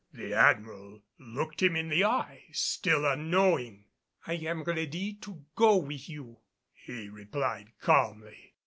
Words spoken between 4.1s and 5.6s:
"I am ready to